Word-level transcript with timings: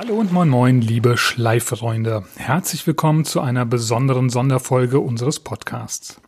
Hallo 0.00 0.14
und 0.14 0.32
moin 0.32 0.48
moin, 0.48 0.80
liebe 0.80 1.16
Schleiffreunde. 1.16 2.22
Herzlich 2.36 2.86
willkommen 2.86 3.24
zu 3.24 3.40
einer 3.40 3.66
besonderen 3.66 4.30
Sonderfolge 4.30 5.00
unseres 5.00 5.40
Podcasts. 5.40 6.20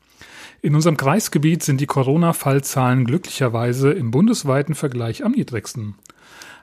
In 0.60 0.74
unserem 0.74 0.96
Kreisgebiet 0.96 1.62
sind 1.62 1.80
die 1.80 1.86
Corona-Fallzahlen 1.86 3.04
glücklicherweise 3.04 3.92
im 3.92 4.10
bundesweiten 4.10 4.74
Vergleich 4.74 5.24
am 5.24 5.30
niedrigsten. 5.30 5.94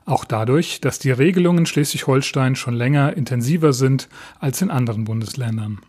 Auch 0.05 0.25
dadurch, 0.25 0.81
dass 0.81 0.99
die 0.99 1.11
Regelungen 1.11 1.59
in 1.59 1.65
Schleswig-Holstein 1.65 2.57
schon 2.57 2.73
länger 2.73 3.15
intensiver 3.15 3.71
sind 3.71 4.09
als 4.41 4.61
in 4.61 4.69
anderen 4.69 5.05
Bundesländern. 5.05 5.79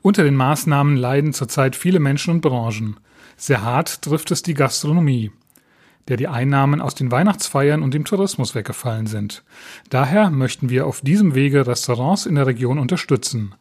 Unter 0.00 0.24
den 0.24 0.34
Maßnahmen 0.34 0.96
leiden 0.96 1.34
zurzeit 1.34 1.76
viele 1.76 2.00
Menschen 2.00 2.30
und 2.30 2.40
Branchen. 2.40 2.96
Sehr 3.36 3.60
hart 3.60 4.00
trifft 4.00 4.30
es 4.30 4.42
die 4.42 4.54
Gastronomie 4.54 5.30
der 6.08 6.16
die 6.16 6.28
Einnahmen 6.28 6.80
aus 6.80 6.94
den 6.94 7.10
Weihnachtsfeiern 7.10 7.82
und 7.82 7.94
dem 7.94 8.04
Tourismus 8.04 8.54
weggefallen 8.54 9.06
sind. 9.06 9.42
Daher 9.90 10.30
möchten 10.30 10.68
wir 10.70 10.86
auf 10.86 11.00
diesem 11.00 11.34
Wege 11.34 11.66
Restaurants 11.66 12.26
in 12.26 12.36
der 12.36 12.46
Region 12.46 12.78
unterstützen. 12.78 13.54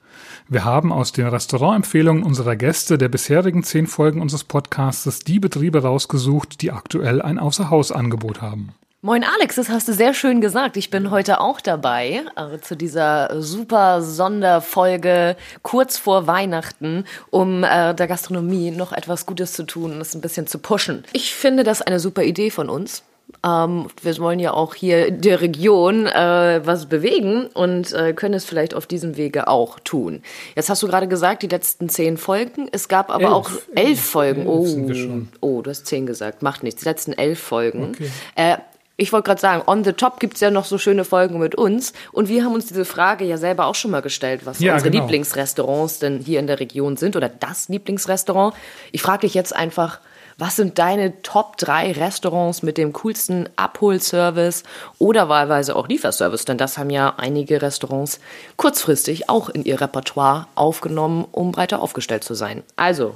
Wir 0.48 0.64
haben 0.64 0.92
aus 0.92 1.12
den 1.12 1.28
Restaurantempfehlungen 1.28 2.24
unserer 2.24 2.56
Gäste 2.56 2.98
der 2.98 3.10
bisherigen 3.10 3.64
zehn 3.64 3.88
Folgen 3.88 4.22
unseres 4.22 4.44
Podcastes 4.44 5.20
die 5.20 5.40
Betriebe 5.40 5.82
rausgesucht, 5.82 6.62
die 6.62 6.72
aktuell 6.72 7.22
ein 7.22 7.40
Außerhausangebot 7.40 8.42
haben. 8.42 8.74
Moin 9.06 9.24
Alex, 9.24 9.58
das 9.58 9.70
hast 9.70 9.88
du 9.88 9.94
sehr 9.94 10.16
schön 10.16 10.42
gesagt. 10.42 10.78
Ich 10.78 10.90
bin 10.90 11.12
heute 11.12 11.40
auch 11.40 11.62
dabei 11.62 12.24
äh, 12.36 12.58
zu 12.60 12.76
dieser 12.76 13.40
super 13.40 14.02
Sonderfolge 14.02 15.36
kurz 15.62 16.00
vor 16.00 16.26
Weihnachten, 16.26 17.06
um 17.30 17.64
äh, 17.64 17.94
der 17.94 18.08
Gastronomie 18.08 18.72
noch 18.72 18.94
etwas 18.94 19.28
Gutes 19.28 19.54
zu 19.54 19.62
tun 19.62 19.94
und 19.94 20.02
es 20.02 20.16
ein 20.16 20.22
bisschen 20.22 20.48
zu 20.48 20.58
pushen. 20.58 21.04
Ich 21.14 21.36
finde 21.36 21.64
das 21.64 21.84
eine 21.84 22.00
super 22.00 22.24
Idee 22.24 22.50
von 22.50 22.68
uns. 22.68 23.04
Ähm, 23.46 23.90
wir 24.02 24.18
wollen 24.18 24.40
ja 24.40 24.56
auch 24.56 24.74
hier 24.74 25.06
in 25.06 25.22
der 25.22 25.40
Region 25.40 26.08
äh, 26.08 26.62
was 26.66 26.88
bewegen 26.88 27.46
und 27.54 27.94
äh, 27.94 28.14
können 28.14 28.34
es 28.34 28.46
vielleicht 28.46 28.74
auf 28.74 28.88
diesem 28.88 29.18
Wege 29.18 29.48
auch 29.48 29.80
tun. 29.82 30.24
Jetzt 30.56 30.72
hast 30.72 30.82
du 30.82 30.88
gerade 30.88 31.08
gesagt, 31.08 31.44
die 31.44 31.48
letzten 31.48 31.90
zehn 31.90 32.18
Folgen. 32.18 32.70
Es 32.72 32.88
gab 32.88 33.12
aber 33.12 33.26
elf, 33.26 33.34
auch 33.34 33.52
elf, 33.52 33.68
elf 33.76 34.02
Folgen. 34.02 34.48
Elf 34.48 35.28
oh, 35.42 35.48
oh, 35.48 35.62
du 35.62 35.70
hast 35.70 35.86
zehn 35.86 36.08
gesagt. 36.08 36.42
Macht 36.42 36.64
nichts. 36.64 36.82
Die 36.82 36.90
letzten 36.90 37.14
elf 37.14 37.40
Folgen. 37.40 37.92
Okay. 37.94 38.10
Äh, 38.34 38.58
ich 38.98 39.12
wollte 39.12 39.28
gerade 39.28 39.42
sagen, 39.42 39.64
on 39.68 39.84
the 39.84 39.94
top 39.94 40.20
gibt's 40.20 40.40
ja 40.40 40.52
noch 40.52 40.66
so 40.66 40.78
schöne 40.78 41.04
Folgen 41.04 41.38
mit 41.40 41.56
uns. 41.56 41.94
Und 42.12 42.30
wir 42.30 42.46
haben 42.46 42.54
uns 42.54 42.68
diese 42.68 42.86
Frage 42.86 43.26
ja 43.26 43.38
selber 43.38 43.66
auch 43.66 43.76
schon 43.76 43.92
mal 43.92 44.02
gestellt, 44.02 44.46
was 44.46 44.60
ja, 44.60 44.74
unsere 44.74 44.92
genau. 44.92 45.04
Lieblingsrestaurants 45.04 46.00
denn 46.00 46.20
hier 46.20 46.40
in 46.40 46.48
der 46.48 46.60
Region 46.60 46.96
sind 46.96 47.16
oder 47.16 47.28
das 47.28 47.68
Lieblingsrestaurant. 47.68 48.56
Ich 48.92 49.02
frage 49.02 49.22
dich 49.22 49.34
jetzt 49.34 49.56
einfach, 49.56 50.00
was 50.38 50.58
sind 50.58 50.80
deine 50.80 51.22
Top 51.22 51.58
3 51.58 51.94
Restaurants 51.94 52.62
mit 52.62 52.78
dem 52.78 52.92
coolsten 52.94 53.48
Abholservice 53.56 54.64
oder 54.98 55.30
wahlweise 55.30 55.76
auch 55.76 55.88
Lieferservice? 55.88 56.46
Denn 56.46 56.58
das 56.58 56.78
haben 56.78 56.90
ja 56.90 57.14
einige 57.18 57.62
Restaurants 57.62 58.20
kurzfristig 58.58 59.30
auch 59.30 59.50
in 59.50 59.64
ihr 59.64 59.80
Repertoire 59.80 60.48
aufgenommen, 60.56 61.26
um 61.32 61.52
breiter 61.52 61.82
aufgestellt 61.82 62.26
zu 62.26 62.34
sein. 62.34 62.64
Also, 62.76 63.16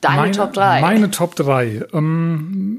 deine 0.00 0.16
meine, 0.16 0.32
Top 0.32 0.52
3. 0.54 0.80
Meine 0.80 1.10
Top 1.10 1.34
3. 1.36 1.82
Ähm, 1.92 2.78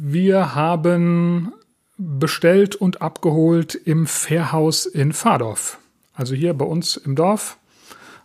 wir 0.00 0.56
haben 0.56 1.52
bestellt 1.98 2.76
und 2.76 3.02
abgeholt 3.02 3.74
im 3.74 4.06
Fährhaus 4.06 4.86
in 4.86 5.12
Fahrdorf. 5.12 5.78
Also 6.14 6.34
hier 6.34 6.54
bei 6.54 6.64
uns 6.64 6.96
im 6.96 7.16
Dorf. 7.16 7.58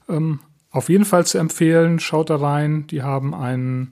Ähm, 0.09 0.39
auf 0.71 0.89
jeden 0.89 1.05
Fall 1.05 1.25
zu 1.25 1.37
empfehlen, 1.37 1.99
schaut 1.99 2.29
da 2.29 2.37
rein. 2.37 2.87
Die 2.87 3.03
haben 3.03 3.35
eine 3.35 3.89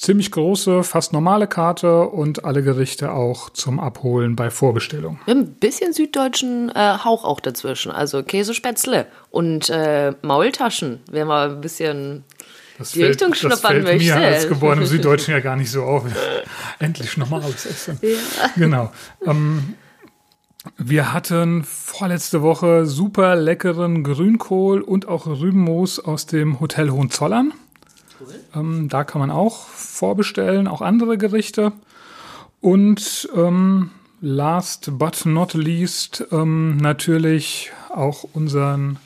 ziemlich 0.00 0.30
große, 0.30 0.82
fast 0.82 1.12
normale 1.12 1.46
Karte 1.46 2.08
und 2.08 2.44
alle 2.44 2.62
Gerichte 2.62 3.12
auch 3.12 3.50
zum 3.50 3.78
Abholen 3.78 4.34
bei 4.34 4.50
Vorbestellung. 4.50 5.18
Ein 5.26 5.52
bisschen 5.54 5.92
süddeutschen 5.92 6.70
äh, 6.70 6.98
Hauch 7.04 7.24
auch 7.24 7.40
dazwischen. 7.40 7.92
Also 7.92 8.22
Käsespätzle 8.22 9.06
und 9.30 9.68
äh, 9.68 10.14
Maultaschen. 10.22 11.00
Wenn 11.10 11.26
man 11.26 11.50
ein 11.50 11.60
bisschen 11.60 12.24
das 12.80 12.92
die 12.92 13.00
fällt, 13.00 13.10
Richtung 13.10 13.34
schnuppern 13.34 13.82
möchte. 13.82 14.04
mir 14.04 14.16
als 14.16 14.48
geborenem 14.48 14.86
Süddeutschen 14.86 15.32
ja 15.32 15.40
gar 15.40 15.56
nicht 15.56 15.70
so 15.70 15.84
auf. 15.84 16.04
Endlich 16.78 17.16
normales 17.16 17.66
Essen. 17.66 17.98
Ja. 18.02 18.16
Genau. 18.56 18.92
Ähm, 19.24 19.74
wir 20.76 21.12
hatten 21.12 21.62
vorletzte 21.64 22.42
Woche 22.42 22.86
super 22.86 23.36
leckeren 23.36 24.02
Grünkohl 24.02 24.80
und 24.80 25.08
auch 25.08 25.26
Rübenmoos 25.26 26.00
aus 26.00 26.26
dem 26.26 26.60
Hotel 26.60 26.90
Hohenzollern. 26.90 27.52
Cool. 28.18 28.34
Ähm, 28.54 28.88
da 28.88 29.04
kann 29.04 29.20
man 29.20 29.30
auch 29.30 29.68
vorbestellen, 29.68 30.66
auch 30.66 30.80
andere 30.80 31.18
Gerichte. 31.18 31.72
Und 32.60 33.28
ähm, 33.36 33.90
last 34.20 34.98
but 34.98 35.24
not 35.24 35.54
least 35.54 36.26
ähm, 36.32 36.76
natürlich 36.78 37.72
auch 37.90 38.24
unseren 38.32 38.98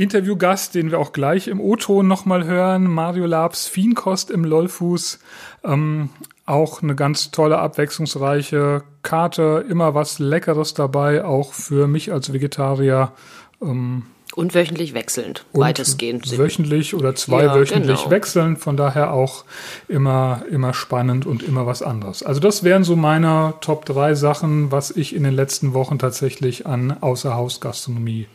Interviewgast, 0.00 0.74
den 0.74 0.90
wir 0.90 0.98
auch 0.98 1.12
gleich 1.12 1.46
im 1.46 1.60
O-Ton 1.60 2.08
nochmal 2.08 2.44
hören, 2.44 2.84
Mario 2.84 3.26
Labs 3.26 3.66
Fienkost 3.66 4.30
im 4.30 4.44
Lollfuß. 4.44 5.18
Ähm, 5.62 6.08
auch 6.46 6.82
eine 6.82 6.94
ganz 6.94 7.30
tolle, 7.30 7.58
abwechslungsreiche 7.58 8.82
Karte, 9.02 9.64
immer 9.68 9.94
was 9.94 10.18
Leckeres 10.18 10.72
dabei, 10.72 11.22
auch 11.22 11.52
für 11.52 11.86
mich 11.86 12.12
als 12.12 12.32
Vegetarier. 12.32 13.12
Ähm, 13.60 14.04
und 14.34 14.54
wöchentlich 14.54 14.94
wechselnd, 14.94 15.44
und 15.52 15.60
weitestgehend. 15.60 16.38
Wöchentlich 16.38 16.94
oder 16.94 17.14
zweiwöchentlich 17.14 17.90
ja, 17.90 17.96
genau. 17.96 18.10
wechseln, 18.10 18.56
von 18.56 18.78
daher 18.78 19.12
auch 19.12 19.44
immer, 19.86 20.44
immer 20.50 20.72
spannend 20.72 21.26
und 21.26 21.42
immer 21.42 21.66
was 21.66 21.82
anderes. 21.82 22.22
Also 22.22 22.40
das 22.40 22.64
wären 22.64 22.84
so 22.84 22.96
meine 22.96 23.54
Top 23.60 23.84
3 23.84 24.14
Sachen, 24.14 24.72
was 24.72 24.92
ich 24.92 25.14
in 25.14 25.24
den 25.24 25.34
letzten 25.34 25.74
Wochen 25.74 25.98
tatsächlich 25.98 26.66
an 26.66 26.96
Außerhausgastronomie 27.02 28.28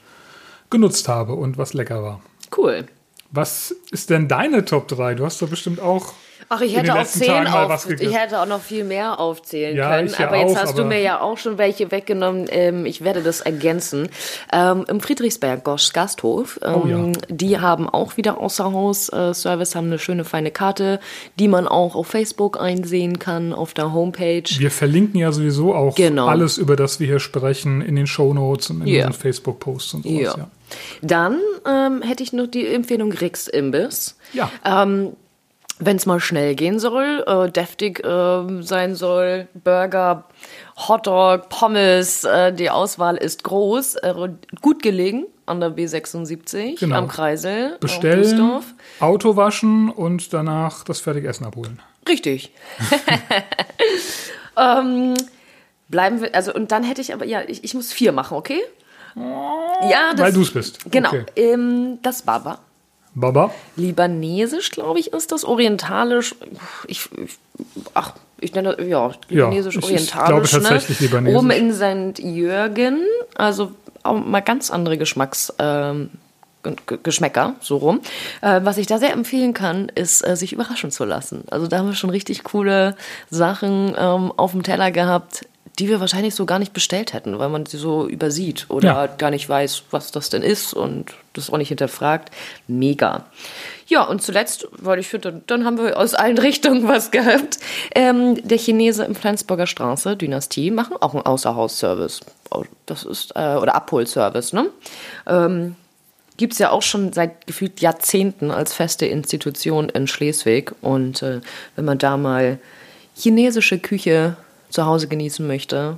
genutzt 0.76 1.08
habe 1.08 1.34
und 1.34 1.58
was 1.58 1.74
lecker 1.74 2.04
war. 2.04 2.22
Cool. 2.56 2.86
Was 3.32 3.76
ist 3.92 4.10
denn 4.10 4.28
deine 4.28 4.66
Top 4.66 4.88
3? 4.88 5.16
Du 5.16 5.26
hast 5.26 5.42
doch 5.42 5.50
bestimmt 5.50 5.80
auch 5.80 6.14
Ach, 6.50 6.62
ich 6.62 6.76
hätte 6.76 6.94
auch 6.94 7.04
zehn 7.04 7.48
auf, 7.48 7.90
ich 7.90 8.16
hätte 8.16 8.40
auch 8.40 8.46
noch 8.46 8.62
viel 8.62 8.84
mehr 8.84 9.20
aufzählen 9.20 9.76
ja, 9.76 9.96
können. 9.96 10.14
aber 10.14 10.38
jetzt 10.38 10.56
auch, 10.56 10.62
hast 10.62 10.78
du 10.78 10.86
mir 10.86 11.02
ja 11.02 11.20
auch 11.20 11.38
schon 11.38 11.58
welche 11.58 11.92
weggenommen. 11.92 12.46
Ähm, 12.50 12.86
ich 12.86 13.04
werde 13.04 13.24
das 13.24 13.42
ergänzen. 13.42 14.10
Ähm, 14.54 14.86
Im 14.88 15.00
Friedrichsberg 15.00 15.64
Gosch 15.64 15.92
Gasthof, 15.94 16.60
ähm, 16.64 16.76
oh, 16.76 16.88
ja. 16.88 17.12
die 17.30 17.60
haben 17.60 17.90
auch 17.90 18.18
wieder 18.18 18.40
Außerhaus-Service, 18.40 19.76
haben 19.76 19.88
eine 19.88 19.98
schöne 19.98 20.24
feine 20.24 20.52
Karte, 20.52 21.00
die 21.40 21.48
man 21.48 21.68
auch 21.68 21.96
auf 21.96 22.08
Facebook 22.08 22.62
einsehen 22.62 23.18
kann, 23.18 23.52
auf 23.52 23.74
der 23.74 23.92
Homepage. 23.92 24.44
Wir 24.58 24.72
verlinken 24.72 25.20
ja 25.20 25.32
sowieso 25.32 25.74
auch 25.74 25.96
genau. 25.96 26.28
alles, 26.28 26.58
über 26.60 26.76
das 26.76 27.00
wir 27.00 27.08
hier 27.08 27.20
sprechen, 27.20 27.82
in 27.82 27.96
den 27.96 28.08
Shownotes 28.08 28.70
und 28.70 28.82
in 28.82 28.88
yeah. 28.88 29.08
unseren 29.08 29.20
Facebook-Posts 29.20 29.94
und 29.96 30.04
sowas. 30.04 30.36
Ja. 30.38 30.48
Dann 31.02 31.40
ähm, 31.66 32.02
hätte 32.02 32.24
ich 32.24 32.34
noch 32.34 32.48
die 32.48 32.68
Empfehlung 32.68 33.12
Rix 33.12 33.48
Imbiss. 33.48 34.18
Ja. 34.34 34.52
Ähm, 34.64 35.16
wenn 35.78 35.98
es 35.98 36.06
mal 36.06 36.20
schnell 36.20 36.56
gehen 36.56 36.80
soll, 36.80 37.24
äh, 37.28 37.52
deftig 37.52 38.04
äh, 38.04 38.62
sein 38.62 38.96
soll, 38.96 39.48
Burger, 39.54 40.26
Hotdog, 40.78 41.50
Pommes, 41.50 42.24
äh, 42.24 42.54
die 42.54 42.70
Auswahl 42.70 43.18
ist 43.18 43.44
groß, 43.44 43.96
äh, 43.96 44.14
gut 44.62 44.82
gelegen 44.82 45.26
an 45.46 45.60
der 45.60 45.76
B76 45.76 46.80
genau. 46.80 46.96
am 46.96 47.08
Kreisel. 47.08 47.78
Bestellen, 47.80 48.64
Auto 49.00 49.36
waschen 49.36 49.90
und 49.90 50.34
danach 50.34 50.84
das 50.86 51.02
fertige 51.02 51.28
Essen 51.28 51.46
abholen. 51.46 51.82
Richtig. 52.08 52.54
ähm, 54.58 55.14
bleiben 55.90 56.22
wir, 56.22 56.34
also 56.34 56.54
und 56.54 56.72
dann 56.72 56.84
hätte 56.84 57.02
ich 57.02 57.14
aber, 57.14 57.26
ja, 57.26 57.42
ich, 57.46 57.64
ich 57.64 57.74
muss 57.74 57.92
vier 57.92 58.12
machen, 58.12 58.38
okay? 58.38 58.62
Ja, 59.16 60.12
das, 60.12 60.20
Weil 60.22 60.34
du 60.34 60.42
es 60.42 60.52
bist. 60.52 60.92
Genau. 60.92 61.10
Okay. 61.10 61.26
Ähm, 61.36 62.00
das 62.02 62.22
Baba. 62.22 62.60
Baba? 63.14 63.52
Libanesisch, 63.78 64.72
glaube 64.72 65.00
ich, 65.00 65.14
ist 65.14 65.32
das. 65.32 65.46
Orientalisch. 65.46 66.36
Ich, 66.88 67.10
ich 67.18 67.38
ach, 67.94 68.14
ich 68.42 68.54
nenne 68.54 68.76
ja 68.84 69.12
libanesisch, 69.30 69.76
ja, 69.76 69.82
orientalisch. 69.82 70.04
Ich 70.04 70.12
glaube 70.12 70.48
tatsächlich 70.48 71.00
ne? 71.00 71.08
libanesisch. 71.08 71.40
Oben 71.40 71.52
in 71.52 71.74
St. 71.74 72.20
Jürgen, 72.20 73.00
also 73.36 73.72
auch 74.04 74.20
mal 74.24 74.42
ganz 74.42 74.70
andere 74.70 74.98
Geschmacksrichtungen. 74.98 76.25
Geschmäcker, 77.04 77.56
so 77.62 77.78
rum. 77.78 78.02
Äh, 78.42 78.62
was 78.64 78.78
ich 78.78 78.88
da 78.88 78.98
sehr 78.98 79.14
empfehlen 79.14 79.54
kann, 79.54 79.90
ist, 79.90 80.26
äh, 80.28 80.36
sich 80.36 80.54
überraschen 80.54 80.92
zu 80.92 81.06
lassen. 81.06 81.44
Also 81.50 81.68
da 81.68 81.78
haben 81.78 81.88
wir 81.88 81.96
schon 81.96 82.10
richtig 82.10 82.44
coole 82.44 82.96
Sachen 83.30 83.96
ähm, 83.98 84.32
auf 84.36 84.52
dem 84.52 84.64
Teller 84.64 84.92
gehabt, 84.92 85.46
die 85.80 85.90
wir 85.90 86.00
wahrscheinlich 86.00 86.36
so 86.36 86.46
gar 86.46 86.60
nicht 86.60 86.74
bestellt 86.74 87.14
hätten, 87.14 87.38
weil 87.38 87.50
man 87.50 87.66
sie 87.66 87.78
so 87.78 88.08
übersieht 88.08 88.66
oder 88.70 88.88
ja. 88.88 89.08
gar 89.08 89.30
nicht 89.30 89.48
weiß, 89.48 89.84
was 89.92 90.12
das 90.12 90.30
denn 90.30 90.42
ist 90.42 90.74
und 90.74 91.14
das 91.34 91.50
auch 91.50 91.58
nicht 91.58 91.68
hinterfragt. 91.68 92.32
Mega. 92.68 93.26
Ja, 93.88 94.04
und 94.04 94.22
zuletzt, 94.22 94.68
weil 94.72 95.00
ich 95.00 95.08
finde, 95.08 95.42
dann 95.48 95.66
haben 95.66 95.78
wir 95.78 95.98
aus 95.98 96.14
allen 96.14 96.38
Richtungen 96.38 96.88
was 96.88 97.12
gehabt. 97.12 97.60
Ähm, 97.94 98.36
der 98.48 98.58
Chinese 98.58 99.04
im 99.04 99.16
Flensburger 99.16 99.68
Straße, 99.68 100.16
Dynastie, 100.16 100.72
machen 100.72 100.96
auch 101.00 101.14
einen 101.14 101.26
Außerhausservice. 101.26 102.22
Oh, 102.52 102.64
das 102.86 103.04
ist, 103.04 103.34
äh, 103.36 103.56
oder 103.56 103.76
Abholservice, 103.76 104.54
ne? 104.54 104.70
Ähm, 105.28 105.76
Gibt 106.38 106.54
es 106.54 106.60
ja 106.60 106.72
auch 106.72 106.82
schon 106.82 107.14
seit 107.14 107.48
gefühlt 107.48 107.82
Jahrzehnten 107.82 108.52
als 108.52 108.74
feste 108.74 109.06
Institution 109.06 109.90
in 109.90 110.08
Schleswig. 110.08 110.74
Und 110.82 111.22
äh, 111.22 111.42
wenn 111.76 111.86
man 111.86 111.98
da 111.98 112.18
mal 112.18 112.60
chinesische 113.16 113.80
Küche 113.80 114.36
zu 114.70 114.86
Hause 114.86 115.08
genießen 115.08 115.46
möchte, 115.46 115.98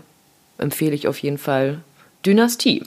empfehle 0.58 0.94
ich 0.94 1.08
auf 1.08 1.20
jeden 1.20 1.38
Fall 1.38 1.80
Dynastie. 2.26 2.84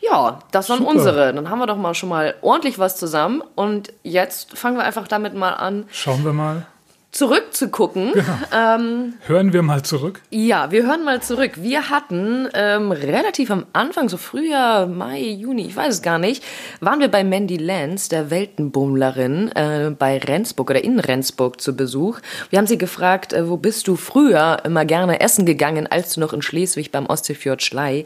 Ja, 0.00 0.38
das 0.52 0.68
waren 0.70 0.78
Super. 0.78 0.90
unsere. 0.90 1.32
Dann 1.34 1.50
haben 1.50 1.58
wir 1.58 1.66
doch 1.66 1.76
mal 1.76 1.94
schon 1.94 2.08
mal 2.08 2.34
ordentlich 2.40 2.78
was 2.78 2.96
zusammen. 2.96 3.42
Und 3.54 3.92
jetzt 4.02 4.56
fangen 4.56 4.76
wir 4.76 4.84
einfach 4.84 5.08
damit 5.08 5.34
mal 5.34 5.52
an. 5.52 5.84
Schauen 5.90 6.24
wir 6.24 6.32
mal 6.32 6.66
zurückzugucken. 7.10 8.12
Genau. 8.12 8.24
Ähm, 8.52 9.14
hören 9.26 9.52
wir 9.52 9.62
mal 9.62 9.82
zurück? 9.82 10.20
Ja, 10.30 10.70
wir 10.70 10.86
hören 10.86 11.04
mal 11.04 11.22
zurück. 11.22 11.52
Wir 11.56 11.90
hatten 11.90 12.48
ähm, 12.54 12.92
relativ 12.92 13.50
am 13.50 13.66
Anfang, 13.72 14.08
so 14.08 14.16
Frühjahr, 14.16 14.86
Mai, 14.86 15.20
Juni, 15.20 15.66
ich 15.66 15.76
weiß 15.76 15.94
es 15.94 16.02
gar 16.02 16.18
nicht, 16.18 16.44
waren 16.80 17.00
wir 17.00 17.08
bei 17.08 17.24
Mandy 17.24 17.56
Lenz, 17.56 18.08
der 18.08 18.30
Weltenbummlerin, 18.30 19.50
äh, 19.52 19.90
bei 19.98 20.18
Rendsburg 20.18 20.70
oder 20.70 20.84
in 20.84 21.00
Rendsburg 21.00 21.60
zu 21.60 21.74
Besuch. 21.74 22.20
Wir 22.50 22.58
haben 22.58 22.66
sie 22.66 22.78
gefragt, 22.78 23.32
äh, 23.32 23.48
wo 23.48 23.56
bist 23.56 23.88
du 23.88 23.96
früher 23.96 24.58
immer 24.64 24.84
gerne 24.84 25.20
essen 25.20 25.46
gegangen, 25.46 25.86
als 25.86 26.14
du 26.14 26.20
noch 26.20 26.32
in 26.32 26.42
Schleswig 26.42 26.92
beim 26.92 27.06
Ostseefjord 27.06 27.62
Schlei 27.62 28.04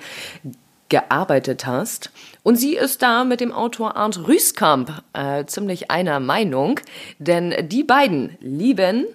gearbeitet 0.93 1.67
hast. 1.67 2.11
Und 2.43 2.57
sie 2.57 2.77
ist 2.77 3.01
da 3.01 3.25
mit 3.25 3.41
dem 3.41 3.51
Autor 3.51 3.97
Arndt 3.97 4.29
Rüskamp 4.29 5.03
äh, 5.15 5.47
ziemlich 5.47 5.91
einer 5.91 6.21
Meinung, 6.21 6.81
denn 7.19 7.55
die 7.69 7.83
beiden 7.83 8.37
lieben, 8.41 9.07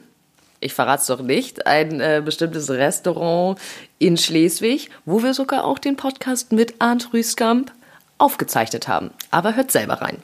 ich 0.60 0.74
verrate 0.74 1.02
es 1.02 1.08
doch 1.08 1.22
nicht, 1.22 1.68
ein 1.68 2.02
äh, 2.02 2.24
bestimmtes 2.26 2.72
Restaurant 2.72 3.60
in 4.00 4.18
Schleswig, 4.18 4.90
wo 5.06 5.22
wir 5.22 5.36
sogar 5.36 5.66
auch 5.66 5.78
den 5.78 5.98
Podcast 5.98 6.52
mit 6.52 6.74
Arndt 6.80 7.14
Rüskamp 7.14 7.72
aufgezeichnet 8.18 8.88
haben. 8.88 9.12
Aber 9.30 9.56
hört 9.56 9.72
selber 9.72 10.02
rein. 10.02 10.18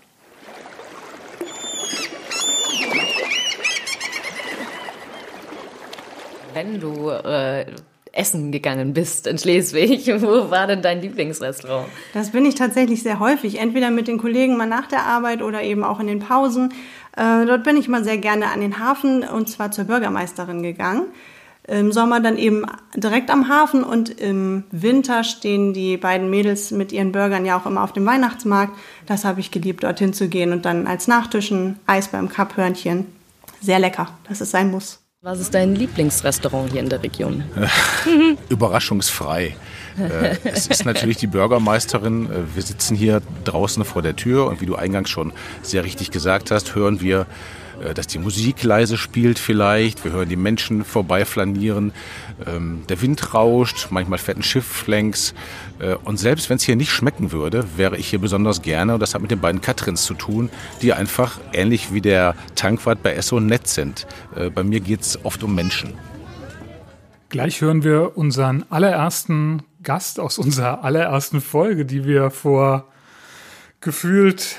Wenn 6.55 6.79
du 6.79 7.09
äh, 7.09 7.67
essen 8.13 8.51
gegangen 8.51 8.93
bist 8.93 9.27
in 9.27 9.37
Schleswig. 9.37 10.07
Wo 10.21 10.49
war 10.49 10.67
denn 10.67 10.81
dein 10.81 11.01
Lieblingsrestaurant? 11.01 11.87
Das 12.13 12.29
bin 12.31 12.45
ich 12.45 12.55
tatsächlich 12.55 13.03
sehr 13.03 13.19
häufig, 13.19 13.59
entweder 13.59 13.89
mit 13.91 14.07
den 14.07 14.19
Kollegen 14.19 14.55
mal 14.55 14.67
nach 14.67 14.87
der 14.87 15.03
Arbeit 15.03 15.41
oder 15.41 15.63
eben 15.63 15.83
auch 15.83 15.99
in 15.99 16.07
den 16.07 16.19
Pausen. 16.19 16.73
Äh, 17.17 17.45
dort 17.45 17.63
bin 17.63 17.75
ich 17.75 17.87
mal 17.87 18.03
sehr 18.03 18.19
gerne 18.19 18.47
an 18.47 18.61
den 18.61 18.79
Hafen 18.79 19.23
und 19.23 19.49
zwar 19.49 19.71
zur 19.71 19.85
Bürgermeisterin 19.85 20.63
gegangen. 20.63 21.07
Im 21.65 21.93
Sommer 21.93 22.19
dann 22.19 22.37
eben 22.37 22.65
direkt 22.95 23.31
am 23.31 23.47
Hafen 23.47 23.85
und 23.85 24.09
im 24.09 24.65
Winter 24.71 25.23
stehen 25.23 25.73
die 25.73 25.95
beiden 25.95 26.29
Mädels 26.29 26.71
mit 26.71 26.91
ihren 26.91 27.13
Burgern 27.13 27.45
ja 27.45 27.57
auch 27.57 27.65
immer 27.65 27.83
auf 27.83 27.93
dem 27.93 28.05
Weihnachtsmarkt. 28.05 28.77
Das 29.05 29.23
habe 29.23 29.39
ich 29.39 29.49
geliebt, 29.49 29.83
dorthin 29.83 30.13
zu 30.13 30.27
gehen 30.27 30.51
und 30.51 30.65
dann 30.65 30.87
als 30.87 31.07
Nachtischen 31.07 31.79
Eis 31.87 32.09
beim 32.09 32.27
Kapphörnchen. 32.27 33.05
Sehr 33.61 33.79
lecker, 33.79 34.09
das 34.27 34.41
ist 34.41 34.53
ein 34.55 34.71
Muss. 34.71 35.02
Was 35.25 35.39
ist 35.39 35.53
dein 35.53 35.73
Lieblingsrestaurant 35.73 36.73
hier 36.73 36.81
in 36.81 36.89
der 36.89 37.01
Region? 37.01 37.45
Überraschungsfrei. 38.49 39.55
Äh, 39.97 40.35
es 40.43 40.67
ist 40.67 40.83
natürlich 40.83 41.15
die 41.15 41.27
Bürgermeisterin. 41.27 42.25
Äh, 42.25 42.55
wir 42.55 42.61
sitzen 42.61 42.93
hier 42.93 43.21
draußen 43.45 43.85
vor 43.85 44.01
der 44.01 44.17
Tür 44.17 44.47
und 44.47 44.59
wie 44.59 44.65
du 44.65 44.75
eingangs 44.75 45.09
schon 45.09 45.31
sehr 45.61 45.85
richtig 45.85 46.11
gesagt 46.11 46.51
hast, 46.51 46.75
hören 46.75 46.99
wir 46.99 47.25
dass 47.93 48.07
die 48.07 48.19
Musik 48.19 48.63
leise 48.63 48.97
spielt 48.97 49.39
vielleicht. 49.39 50.03
Wir 50.03 50.11
hören 50.11 50.29
die 50.29 50.35
Menschen 50.35 50.83
vorbeiflanieren. 50.83 51.91
Ähm, 52.45 52.83
der 52.89 53.01
Wind 53.01 53.33
rauscht, 53.33 53.87
manchmal 53.89 54.19
fährt 54.19 54.37
ein 54.37 54.43
Schiff 54.43 54.87
längs. 54.87 55.33
Äh, 55.79 55.95
und 55.95 56.17
selbst 56.17 56.49
wenn 56.49 56.57
es 56.57 56.63
hier 56.63 56.75
nicht 56.75 56.91
schmecken 56.91 57.31
würde, 57.31 57.65
wäre 57.75 57.97
ich 57.97 58.07
hier 58.07 58.19
besonders 58.19 58.61
gerne. 58.61 58.95
Und 58.95 58.99
das 58.99 59.13
hat 59.13 59.21
mit 59.21 59.31
den 59.31 59.39
beiden 59.39 59.61
Katrins 59.61 60.03
zu 60.03 60.13
tun, 60.13 60.49
die 60.81 60.93
einfach 60.93 61.39
ähnlich 61.53 61.93
wie 61.93 62.01
der 62.01 62.35
Tankwart 62.55 63.03
bei 63.03 63.13
Esso 63.13 63.39
nett 63.39 63.67
sind. 63.67 64.07
Äh, 64.35 64.49
bei 64.49 64.63
mir 64.63 64.79
geht 64.79 65.01
es 65.01 65.23
oft 65.25 65.43
um 65.43 65.55
Menschen. 65.55 65.93
Gleich 67.29 67.61
hören 67.61 67.83
wir 67.83 68.15
unseren 68.15 68.63
allerersten 68.69 69.63
Gast 69.81 70.19
aus 70.19 70.37
unserer 70.37 70.83
allerersten 70.83 71.41
Folge, 71.41 71.85
die 71.85 72.05
wir 72.05 72.29
vor 72.29 72.87
gefühlt 73.81 74.57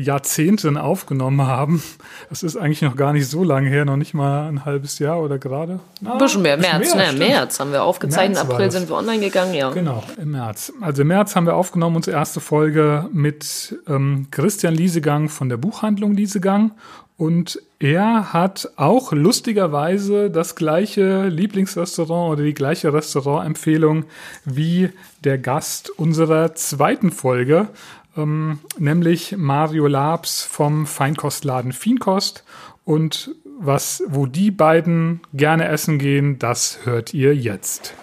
Jahrzehnten 0.00 0.76
aufgenommen 0.76 1.46
haben. 1.46 1.82
Das 2.28 2.42
ist 2.42 2.56
eigentlich 2.56 2.82
noch 2.82 2.96
gar 2.96 3.12
nicht 3.12 3.28
so 3.28 3.44
lange 3.44 3.68
her, 3.68 3.84
noch 3.84 3.96
nicht 3.96 4.14
mal 4.14 4.48
ein 4.48 4.64
halbes 4.64 4.98
Jahr 4.98 5.20
oder 5.20 5.38
gerade. 5.38 5.80
Ein 6.04 6.18
bisschen 6.18 6.42
mehr, 6.42 6.56
März, 6.56 6.94
mehr, 6.94 7.12
ne? 7.12 7.18
März 7.18 7.60
haben 7.60 7.72
wir 7.72 7.82
aufgezeichnet, 7.82 8.42
im 8.42 8.50
April 8.50 8.70
sind 8.70 8.88
wir 8.88 8.96
online 8.96 9.20
gegangen, 9.20 9.54
ja. 9.54 9.70
Genau, 9.70 10.02
im 10.20 10.32
März. 10.32 10.72
Also 10.80 11.02
im 11.02 11.08
März 11.08 11.36
haben 11.36 11.46
wir 11.46 11.54
aufgenommen 11.54 11.96
unsere 11.96 12.16
erste 12.16 12.40
Folge 12.40 13.08
mit 13.12 13.76
ähm, 13.88 14.26
Christian 14.30 14.74
Liesegang 14.74 15.28
von 15.28 15.48
der 15.48 15.56
Buchhandlung 15.56 16.14
Liesegang 16.14 16.72
und 17.20 17.60
er 17.80 18.32
hat 18.32 18.70
auch 18.76 19.12
lustigerweise 19.12 20.30
das 20.30 20.56
gleiche 20.56 21.28
Lieblingsrestaurant 21.28 22.32
oder 22.32 22.44
die 22.44 22.54
gleiche 22.54 22.94
Restaurantempfehlung 22.94 24.06
wie 24.46 24.88
der 25.22 25.36
Gast 25.36 25.90
unserer 25.90 26.54
zweiten 26.54 27.10
Folge 27.10 27.68
ähm, 28.16 28.58
nämlich 28.78 29.36
Mario 29.36 29.86
Labs 29.86 30.42
vom 30.42 30.86
Feinkostladen 30.86 31.72
Fienkost. 31.72 32.44
Und 32.84 33.30
was, 33.58 34.02
wo 34.08 34.26
die 34.26 34.50
beiden 34.50 35.20
gerne 35.34 35.68
essen 35.68 35.98
gehen, 35.98 36.38
das 36.38 36.80
hört 36.84 37.14
ihr 37.14 37.34
jetzt. 37.34 37.94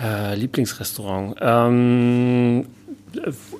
Äh, 0.00 0.34
Lieblingsrestaurant. 0.34 1.36
Ähm, 1.40 2.66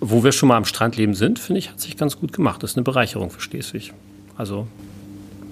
wo 0.01 0.23
wir 0.23 0.33
schon 0.33 0.49
mal 0.49 0.57
am 0.57 0.65
Strandleben 0.65 1.15
sind, 1.15 1.39
finde 1.39 1.59
ich, 1.59 1.71
hat 1.71 1.81
sich 1.81 1.97
ganz 1.97 2.19
gut 2.19 2.33
gemacht. 2.33 2.63
Das 2.63 2.73
ist 2.73 2.77
eine 2.77 2.85
Bereicherung 2.85 3.31
für 3.31 3.41
Schleswig. 3.41 3.93
Also, 4.37 4.67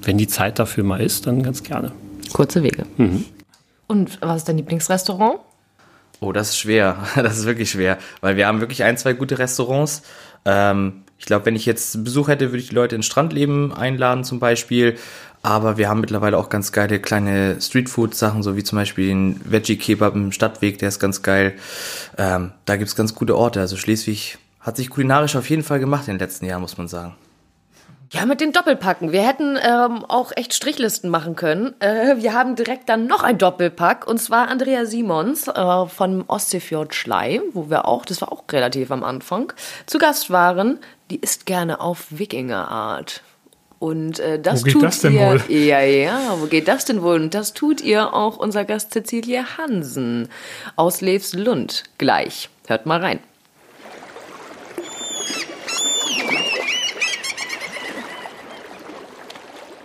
wenn 0.03 0.19
die 0.19 0.29
Zeit 0.29 0.59
dafür 0.59 0.85
mal 0.85 1.01
ist, 1.01 1.27
dann 1.27 1.43
ganz 1.43 1.63
gerne. 1.63 1.93
Kurze 2.33 2.63
Wege. 2.63 2.87
Mhm. 2.97 3.25
Und 3.89 4.19
was 4.21 4.37
ist 4.39 4.49
dein 4.49 4.59
Lieblingsrestaurant? 4.59 5.41
Oh, 6.21 6.33
das 6.33 6.51
ist 6.51 6.59
schwer. 6.59 7.05
Das 7.17 7.37
ist 7.39 7.47
wirklich 7.47 7.71
schwer, 7.71 7.99
weil 8.21 8.37
wir 8.37 8.47
haben 8.47 8.61
wirklich 8.61 8.85
ein, 8.85 8.97
zwei 8.97 9.15
gute 9.15 9.39
Restaurants. 9.39 10.03
Ähm, 10.45 11.03
ich 11.19 11.27
glaube, 11.27 11.47
wenn 11.47 11.57
ich 11.57 11.67
jetzt 11.67 12.05
Besuch 12.05 12.29
hätte, 12.29 12.51
würde 12.51 12.59
ich 12.59 12.69
die 12.69 12.75
Leute 12.75 12.95
ins 12.95 13.07
Strandleben 13.07 13.73
einladen 13.73 14.23
zum 14.23 14.39
Beispiel. 14.39 14.97
Aber 15.43 15.77
wir 15.79 15.89
haben 15.89 16.01
mittlerweile 16.01 16.37
auch 16.37 16.49
ganz 16.49 16.73
geile 16.73 17.01
kleine 17.01 17.61
Streetfood-Sachen, 17.61 18.43
so 18.43 18.57
wie 18.57 18.65
zum 18.65 18.77
Beispiel 18.77 19.09
den 19.09 19.41
Veggie-Kebab 19.45 20.15
im 20.15 20.33
Stadtweg, 20.33 20.79
der 20.79 20.89
ist 20.89 20.99
ganz 20.99 21.23
geil. 21.23 21.55
Ähm, 22.17 22.53
da 22.65 22.77
gibt's 22.77 22.97
ganz 22.97 23.15
gute 23.15 23.37
Orte. 23.37 23.61
Also 23.61 23.77
Schleswig 23.77 24.39
hat 24.61 24.77
sich 24.77 24.91
kulinarisch 24.91 25.37
auf 25.37 25.49
jeden 25.49 25.63
Fall 25.63 25.81
gemacht 25.81 26.09
in 26.09 26.15
den 26.15 26.21
letzten 26.21 26.45
Jahren, 26.47 26.61
muss 26.61 26.77
man 26.77 26.89
sagen. 26.89 27.15
Ja, 28.11 28.25
mit 28.25 28.41
den 28.41 28.53
Doppelpacken. 28.53 29.13
Wir 29.13 29.27
hätten 29.27 29.59
ähm, 29.63 30.05
auch 30.07 30.33
echt 30.35 30.55
Strichlisten 30.55 31.11
machen 31.11 31.37
können. 31.37 31.75
Äh, 31.81 32.17
wir 32.17 32.33
haben 32.33 32.57
direkt 32.57 32.89
dann 32.89 33.07
noch 33.07 33.23
ein 33.23 33.37
Doppelpack 33.37 34.07
und 34.07 34.19
zwar 34.19 34.49
Andrea 34.49 34.87
Simons 34.87 35.47
äh, 35.49 35.87
von 35.87 36.25
Ostseefjord 36.27 36.95
Schlei, 36.95 37.43
wo 37.53 37.69
wir 37.69 37.87
auch, 37.87 38.07
das 38.07 38.23
war 38.23 38.33
auch 38.33 38.45
relativ 38.51 38.91
am 38.91 39.05
Anfang, 39.05 39.53
zu 39.85 39.99
Gast 39.99 40.31
waren. 40.31 40.79
Die 41.11 41.17
isst 41.17 41.45
gerne 41.45 41.81
auf 41.81 42.07
Wikingerart. 42.11 43.23
Und 43.79 44.21
äh, 44.21 44.41
das 44.41 44.61
wo 44.61 44.65
geht 44.65 44.73
tut 44.73 44.83
das 44.85 45.01
denn 45.01 45.13
ihr, 45.13 45.21
wohl? 45.21 45.43
Ja, 45.49 45.81
ja, 45.81 46.19
wo 46.39 46.47
geht 46.47 46.67
das 46.67 46.87
denn 46.87 47.03
wohl? 47.03 47.21
Und 47.21 47.35
das 47.35 47.53
tut 47.53 47.81
ihr 47.83 48.15
auch 48.15 48.39
unser 48.39 48.65
Gast 48.65 48.93
Cecilie 48.93 49.45
Hansen 49.59 50.29
aus 50.77 51.03
Levslund 51.03 51.85
gleich. 51.99 52.49
Hört 52.67 52.87
mal 52.87 53.01
rein. 53.01 53.21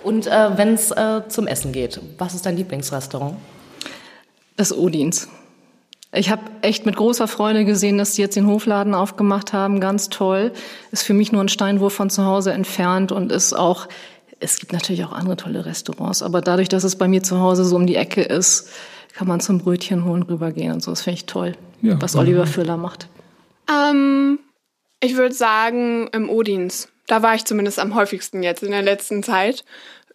Und 0.03 0.27
äh, 0.27 0.57
wenn 0.57 0.73
es 0.73 0.91
äh, 0.91 1.21
zum 1.27 1.47
Essen 1.47 1.71
geht, 1.71 1.99
was 2.17 2.33
ist 2.33 2.45
dein 2.45 2.57
Lieblingsrestaurant? 2.57 3.35
Das 4.57 4.75
Odins. 4.75 5.29
Ich 6.15 6.29
habe 6.29 6.43
echt 6.61 6.85
mit 6.85 6.95
großer 6.95 7.27
Freude 7.27 7.65
gesehen, 7.65 7.97
dass 7.97 8.13
die 8.13 8.21
jetzt 8.21 8.35
den 8.35 8.45
Hofladen 8.45 8.93
aufgemacht 8.93 9.51
haben. 9.51 9.79
Ganz 9.79 10.09
toll. 10.09 10.51
Ist 10.91 11.03
für 11.03 11.15
mich 11.15 11.31
nur 11.31 11.41
ein 11.41 11.49
Steinwurf 11.49 11.93
von 11.93 12.11
zu 12.11 12.25
Hause 12.25 12.53
entfernt 12.53 13.11
und 13.11 13.31
ist 13.31 13.53
auch, 13.53 13.87
es 14.39 14.59
gibt 14.59 14.73
natürlich 14.73 15.03
auch 15.05 15.11
andere 15.11 15.37
tolle 15.37 15.65
Restaurants, 15.65 16.21
aber 16.21 16.41
dadurch, 16.41 16.69
dass 16.69 16.83
es 16.83 16.97
bei 16.97 17.07
mir 17.07 17.23
zu 17.23 17.39
Hause 17.39 17.65
so 17.65 17.75
um 17.75 17.87
die 17.87 17.95
Ecke 17.95 18.21
ist, 18.21 18.69
kann 19.13 19.27
man 19.27 19.39
zum 19.39 19.59
Brötchen 19.59 20.05
holen 20.05 20.23
rübergehen 20.23 20.73
und 20.73 20.83
so. 20.83 20.91
Das 20.91 21.01
finde 21.01 21.15
ich 21.15 21.25
toll, 21.25 21.53
ja, 21.81 21.99
was 22.01 22.15
Oliver 22.15 22.45
Füller 22.45 22.77
macht. 22.77 23.07
Ähm, 23.69 24.39
ich 24.99 25.15
würde 25.15 25.33
sagen, 25.33 26.09
im 26.11 26.29
Odins. 26.29 26.89
Da 27.07 27.21
war 27.21 27.35
ich 27.35 27.45
zumindest 27.45 27.79
am 27.79 27.95
häufigsten 27.95 28.43
jetzt 28.43 28.63
in 28.63 28.71
der 28.71 28.81
letzten 28.81 29.23
Zeit. 29.23 29.65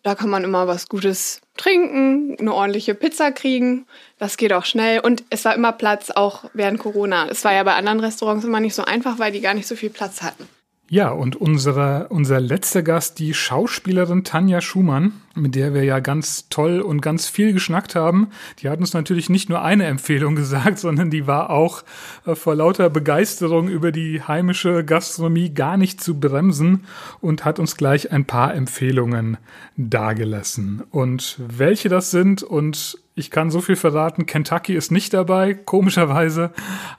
Da 0.03 0.15
kann 0.15 0.31
man 0.31 0.45
immer 0.45 0.67
was 0.67 0.89
Gutes 0.89 1.41
trinken, 1.57 2.37
eine 2.39 2.55
ordentliche 2.55 2.95
Pizza 2.95 3.33
kriegen. 3.33 3.87
Das 4.19 4.37
geht 4.37 4.53
auch 4.53 4.65
schnell. 4.65 5.01
Und 5.01 5.25
es 5.29 5.45
war 5.45 5.55
immer 5.55 5.73
Platz, 5.73 6.11
auch 6.11 6.45
während 6.55 6.79
Corona. 6.79 7.29
Es 7.29 7.45
war 7.45 7.53
ja 7.53 7.63
bei 7.65 7.75
anderen 7.75 8.01
Restaurants 8.01 8.45
immer 8.45 8.61
nicht 8.61 8.75
so 8.75 8.85
einfach, 8.85 9.19
weil 9.19 9.33
die 9.33 9.41
gar 9.41 9.55
nicht 9.55 9.67
so 9.67 9.77
viel 9.77 9.91
Platz 9.91 10.23
hatten. 10.23 10.49
Ja, 10.91 11.11
und 11.11 11.37
unsere, 11.37 12.07
unser 12.09 12.41
letzter 12.41 12.83
Gast, 12.83 13.19
die 13.19 13.35
Schauspielerin 13.35 14.25
Tanja 14.25 14.63
Schumann, 14.63 15.13
mit 15.35 15.55
der 15.55 15.75
wir 15.75 15.85
ja 15.85 16.01
ganz 16.01 16.49
toll 16.49 16.81
und 16.81 17.03
ganz 17.03 17.29
viel 17.29 17.53
geschnackt 17.53 17.95
haben, 17.95 18.29
die 18.61 18.71
hat 18.71 18.79
uns 18.79 18.95
natürlich 18.95 19.29
nicht 19.29 19.51
nur 19.51 19.61
eine 19.61 19.85
Empfehlung 19.85 20.35
gesagt, 20.35 20.79
sondern 20.79 21.11
die 21.11 21.27
war 21.27 21.51
auch 21.51 21.85
äh, 22.25 22.35
vor 22.35 22.55
lauter 22.55 22.89
Begeisterung 22.89 23.69
über 23.69 23.93
die 23.93 24.23
heimische 24.23 24.83
Gastronomie 24.83 25.51
gar 25.51 25.77
nicht 25.77 26.03
zu 26.03 26.19
bremsen 26.19 26.87
und 27.21 27.45
hat 27.45 27.59
uns 27.59 27.77
gleich 27.77 28.11
ein 28.11 28.25
paar 28.25 28.55
Empfehlungen 28.55 29.37
dargelassen. 29.77 30.83
Und 30.91 31.39
welche 31.47 31.91
das 31.91 32.11
sind 32.11 32.43
und 32.43 32.99
ich 33.15 33.31
kann 33.31 33.51
so 33.51 33.61
viel 33.61 33.77
verraten, 33.77 34.25
Kentucky 34.25 34.75
ist 34.75 34.91
nicht 34.91 35.13
dabei, 35.13 35.53
komischerweise, 35.53 36.51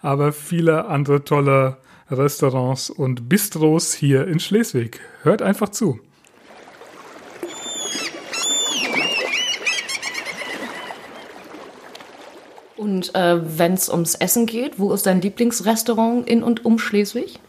aber 0.04 0.32
viele 0.32 0.86
andere 0.86 1.24
tolle 1.24 1.78
Restaurants 2.12 2.90
und 2.90 3.30
Bistros 3.30 3.94
hier 3.94 4.28
in 4.28 4.40
Schleswig. 4.40 5.00
Hört 5.24 5.42
einfach 5.42 5.70
zu. 5.70 6.00
Und 12.78 13.14
äh, 13.14 13.58
wenn 13.58 13.74
es 13.74 13.90
ums 13.90 14.16
Essen 14.16 14.46
geht, 14.46 14.80
wo 14.80 14.94
ist 14.94 15.06
dein 15.06 15.22
Lieblingsrestaurant 15.22 16.28
in 16.28 16.44
und 16.44 16.66
um 16.66 16.80
Schleswig? 16.80 17.40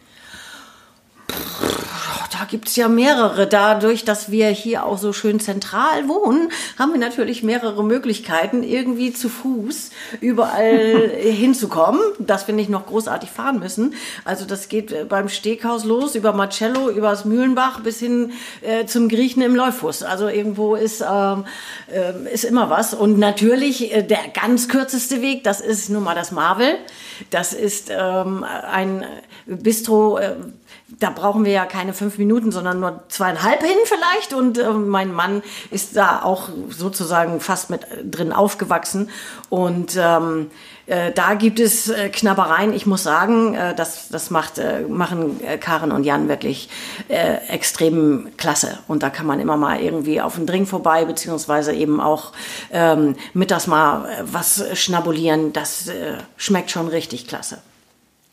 Gibt 2.51 2.67
es 2.67 2.75
ja 2.75 2.87
mehrere. 2.87 3.47
Dadurch, 3.47 4.05
dass 4.05 4.29
wir 4.29 4.49
hier 4.49 4.85
auch 4.85 4.97
so 4.97 5.13
schön 5.13 5.39
zentral 5.39 6.07
wohnen, 6.07 6.51
haben 6.77 6.91
wir 6.91 6.99
natürlich 6.99 7.41
mehrere 7.41 7.83
Möglichkeiten, 7.83 8.61
irgendwie 8.61 9.13
zu 9.13 9.29
Fuß 9.29 9.89
überall 10.19 11.09
hinzukommen, 11.21 12.01
dass 12.19 12.47
wir 12.47 12.53
nicht 12.53 12.69
noch 12.69 12.85
großartig 12.85 13.31
fahren 13.31 13.59
müssen. 13.59 13.95
Also 14.25 14.45
das 14.45 14.69
geht 14.69 14.91
äh, 14.91 15.05
beim 15.05 15.29
Steghaus 15.29 15.85
los, 15.85 16.13
über 16.13 16.33
Marcello, 16.33 16.89
über 16.89 17.09
das 17.09 17.25
Mühlenbach 17.25 17.79
bis 17.79 17.99
hin 17.99 18.33
äh, 18.61 18.85
zum 18.85 19.07
Griechen 19.07 19.41
im 19.41 19.55
Läufus. 19.55 20.03
Also 20.03 20.27
irgendwo 20.27 20.75
ist, 20.75 21.01
ähm, 21.09 21.45
äh, 21.91 22.33
ist 22.33 22.43
immer 22.43 22.69
was. 22.69 22.93
Und 22.93 23.17
natürlich 23.17 23.93
äh, 23.95 24.03
der 24.03 24.27
ganz 24.33 24.67
kürzeste 24.67 25.21
Weg, 25.21 25.45
das 25.45 25.61
ist 25.61 25.89
nun 25.89 26.03
mal 26.03 26.15
das 26.15 26.31
Marvel. 26.31 26.75
Das 27.29 27.53
ist 27.53 27.89
ähm, 27.89 28.43
ein 28.43 29.05
Bistro, 29.45 30.17
äh, 30.17 30.35
da 30.99 31.09
brauchen 31.09 31.45
wir 31.45 31.51
ja 31.51 31.65
keine 31.65 31.93
fünf 31.93 32.17
Minuten, 32.17 32.51
sondern 32.51 32.79
nur 32.79 33.03
zweieinhalb 33.07 33.61
hin 33.61 33.77
vielleicht. 33.85 34.33
Und 34.33 34.57
äh, 34.57 34.71
mein 34.71 35.13
Mann 35.13 35.41
ist 35.69 35.95
da 35.95 36.21
auch 36.23 36.49
sozusagen 36.69 37.39
fast 37.39 37.69
mit 37.69 37.87
drin 38.03 38.31
aufgewachsen. 38.31 39.09
Und 39.49 39.97
ähm, 39.97 40.51
äh, 40.87 41.11
da 41.11 41.35
gibt 41.35 41.59
es 41.59 41.89
äh, 41.89 42.09
Knabbereien. 42.09 42.73
Ich 42.73 42.85
muss 42.85 43.03
sagen, 43.03 43.53
äh, 43.53 43.73
das, 43.73 44.09
das 44.09 44.29
macht, 44.29 44.57
äh, 44.57 44.81
machen 44.81 45.39
äh, 45.43 45.57
Karen 45.57 45.91
und 45.91 46.03
Jan 46.03 46.27
wirklich 46.27 46.69
äh, 47.07 47.35
extrem 47.47 48.29
klasse. 48.37 48.79
Und 48.87 49.01
da 49.01 49.09
kann 49.09 49.25
man 49.25 49.39
immer 49.39 49.57
mal 49.57 49.79
irgendwie 49.79 50.21
auf 50.21 50.35
den 50.35 50.45
Drink 50.45 50.67
vorbei, 50.67 51.05
beziehungsweise 51.05 51.73
eben 51.73 52.01
auch 52.01 52.33
ähm, 52.71 53.15
mittags 53.33 53.67
mal 53.67 54.05
äh, 54.05 54.23
was 54.23 54.63
schnabulieren. 54.73 55.53
Das 55.53 55.87
äh, 55.87 56.17
schmeckt 56.35 56.71
schon 56.71 56.87
richtig 56.87 57.27
klasse. 57.27 57.59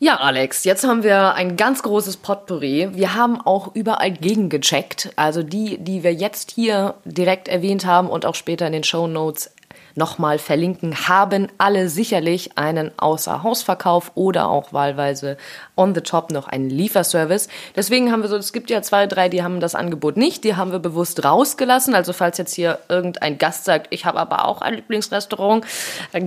Ja, 0.01 0.15
Alex, 0.15 0.63
jetzt 0.63 0.85
haben 0.85 1.03
wir 1.03 1.33
ein 1.33 1.57
ganz 1.57 1.83
großes 1.83 2.15
Potpourri. 2.17 2.87
Wir 2.93 3.15
haben 3.15 3.41
auch 3.41 3.75
überall 3.75 4.13
gegengecheckt. 4.13 5.11
Also 5.17 5.43
die, 5.43 5.77
die 5.77 6.03
wir 6.03 6.13
jetzt 6.13 6.51
hier 6.51 6.93
direkt 7.03 7.49
erwähnt 7.49 7.85
haben 7.85 8.09
und 8.09 8.25
auch 8.25 8.35
später 8.35 8.65
in 8.65 8.71
den 8.71 8.85
Show 8.85 9.07
Notes 9.07 9.51
nochmal 9.95 10.39
verlinken, 10.39 11.07
haben 11.09 11.47
alle 11.57 11.89
sicherlich 11.89 12.57
einen 12.57 12.91
Außerhausverkauf 12.97 14.13
oder 14.15 14.47
auch 14.49 14.71
wahlweise 14.71 15.37
on 15.75 15.93
the 15.93 16.01
top 16.01 16.31
noch 16.31 16.47
einen 16.47 16.69
Lieferservice. 16.69 17.49
Deswegen 17.75 18.11
haben 18.11 18.21
wir 18.21 18.29
so, 18.29 18.37
es 18.37 18.53
gibt 18.53 18.69
ja 18.69 18.81
zwei, 18.81 19.05
drei, 19.05 19.27
die 19.27 19.43
haben 19.43 19.59
das 19.59 19.75
Angebot 19.75 20.15
nicht, 20.15 20.45
die 20.45 20.55
haben 20.55 20.71
wir 20.71 20.79
bewusst 20.79 21.25
rausgelassen. 21.25 21.93
Also 21.93 22.13
falls 22.13 22.37
jetzt 22.37 22.53
hier 22.53 22.79
irgendein 22.87 23.37
Gast 23.37 23.65
sagt, 23.65 23.87
ich 23.89 24.05
habe 24.05 24.19
aber 24.19 24.45
auch 24.45 24.61
ein 24.61 24.75
Lieblingsrestaurant 24.75 25.65
äh, 26.13 26.21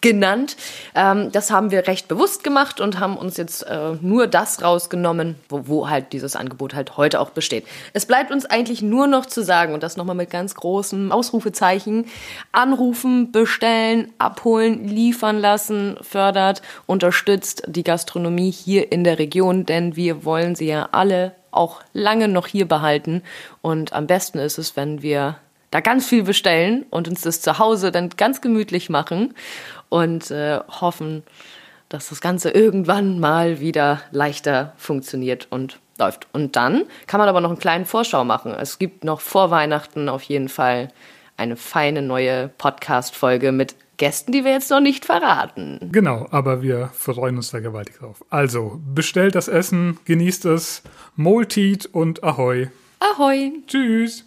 genannt, 0.00 0.56
ähm, 0.94 1.32
das 1.32 1.50
haben 1.50 1.70
wir 1.70 1.86
recht 1.86 2.08
bewusst 2.08 2.44
gemacht 2.44 2.80
und 2.80 3.00
haben 3.00 3.16
uns 3.16 3.36
jetzt 3.36 3.62
äh, 3.62 3.92
nur 4.00 4.26
das 4.26 4.62
rausgenommen, 4.62 5.36
wo, 5.48 5.66
wo 5.66 5.88
halt 5.88 6.12
dieses 6.12 6.36
Angebot 6.36 6.74
halt 6.74 6.96
heute 6.96 7.20
auch 7.20 7.30
besteht. 7.30 7.66
Es 7.92 8.06
bleibt 8.06 8.30
uns 8.30 8.46
eigentlich 8.46 8.82
nur 8.82 9.06
noch 9.06 9.26
zu 9.26 9.42
sagen 9.42 9.74
und 9.74 9.82
das 9.82 9.96
nochmal 9.96 10.16
mit 10.16 10.30
ganz 10.30 10.54
großen 10.54 11.12
Ausrufezeichen, 11.12 12.06
anrufen, 12.52 13.32
bestellen, 13.32 14.12
abholen, 14.18 14.86
liefern 14.86 15.38
lassen, 15.38 15.96
fördert, 16.02 16.62
unterstützt 16.86 17.62
die 17.66 17.84
Gastronomie 17.84 18.50
hier 18.50 18.92
in 18.92 19.04
der 19.04 19.18
Region, 19.18 19.66
denn 19.66 19.96
wir 19.96 20.24
wollen 20.24 20.54
sie 20.54 20.66
ja 20.66 20.88
alle 20.92 21.32
auch 21.50 21.80
lange 21.92 22.28
noch 22.28 22.46
hier 22.46 22.68
behalten. 22.68 23.22
Und 23.62 23.92
am 23.92 24.06
besten 24.06 24.38
ist 24.38 24.58
es, 24.58 24.76
wenn 24.76 25.02
wir 25.02 25.36
da 25.76 25.80
ganz 25.80 26.08
viel 26.08 26.22
bestellen 26.22 26.86
und 26.88 27.06
uns 27.06 27.20
das 27.20 27.42
zu 27.42 27.58
Hause 27.58 27.92
dann 27.92 28.08
ganz 28.08 28.40
gemütlich 28.40 28.88
machen 28.88 29.34
und 29.90 30.30
äh, 30.30 30.60
hoffen, 30.80 31.22
dass 31.90 32.08
das 32.08 32.22
Ganze 32.22 32.48
irgendwann 32.48 33.20
mal 33.20 33.60
wieder 33.60 34.00
leichter 34.10 34.72
funktioniert 34.78 35.48
und 35.50 35.78
läuft. 35.98 36.28
Und 36.32 36.56
dann 36.56 36.84
kann 37.06 37.18
man 37.18 37.28
aber 37.28 37.42
noch 37.42 37.50
einen 37.50 37.58
kleinen 37.58 37.84
Vorschau 37.84 38.24
machen. 38.24 38.54
Es 38.58 38.78
gibt 38.78 39.04
noch 39.04 39.20
vor 39.20 39.50
Weihnachten 39.50 40.08
auf 40.08 40.22
jeden 40.22 40.48
Fall 40.48 40.88
eine 41.36 41.56
feine 41.56 42.00
neue 42.00 42.48
Podcast-Folge 42.56 43.52
mit 43.52 43.76
Gästen, 43.98 44.32
die 44.32 44.44
wir 44.44 44.52
jetzt 44.52 44.70
noch 44.70 44.80
nicht 44.80 45.04
verraten. 45.04 45.90
Genau, 45.92 46.26
aber 46.30 46.62
wir 46.62 46.88
freuen 46.94 47.36
uns 47.36 47.50
da 47.50 47.60
gewaltig 47.60 47.98
drauf. 47.98 48.24
Also, 48.30 48.80
bestellt 48.94 49.34
das 49.34 49.48
Essen, 49.48 49.98
genießt 50.06 50.46
es, 50.46 50.82
Moltit 51.16 51.84
und 51.84 52.24
Ahoi. 52.24 52.68
Ahoi. 52.98 53.52
Tschüss. 53.66 54.25